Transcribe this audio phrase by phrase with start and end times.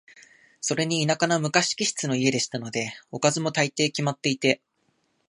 [0.61, 4.59] それに田舎の昔気質の家でしたので、おかずも、大抵決まっていて、